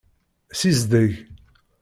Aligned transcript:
Sizdeg. 0.59 1.11